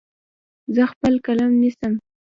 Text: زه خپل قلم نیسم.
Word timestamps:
زه 0.75 0.83
خپل 0.91 1.13
قلم 1.25 1.51
نیسم. 1.61 1.93